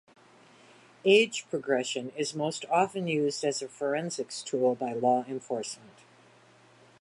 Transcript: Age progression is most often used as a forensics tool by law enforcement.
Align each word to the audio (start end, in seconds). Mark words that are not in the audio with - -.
Age 1.05 1.45
progression 1.51 2.09
is 2.15 2.33
most 2.33 2.65
often 2.71 3.05
used 3.07 3.43
as 3.43 3.61
a 3.61 3.67
forensics 3.67 4.41
tool 4.41 4.73
by 4.73 4.93
law 4.93 5.23
enforcement. 5.27 5.99